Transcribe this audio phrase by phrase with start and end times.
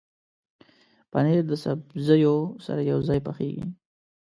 [1.11, 3.65] پنېر د سبزیو سره یوځای پخېږي.